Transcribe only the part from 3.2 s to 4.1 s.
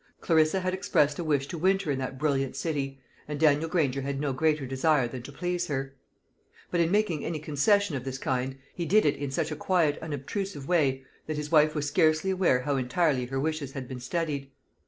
and Daniel Granger